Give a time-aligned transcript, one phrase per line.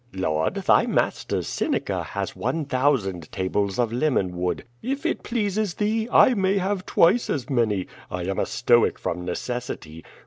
[0.15, 4.63] "Lord, thy master, Seneca, has one thousand tables of lemon wood.
[4.81, 7.85] If it pleases thee, I may have twice as many.
[8.09, 10.03] I am a Stoic from necessity.